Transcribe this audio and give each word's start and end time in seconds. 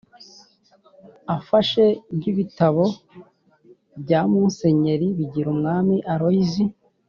ufashe 1.37 1.85
nk’ibitabo 2.15 2.83
bya 4.01 4.21
musenyeri 4.31 5.07
bigirumwami 5.17 5.95
aloys 6.13 6.53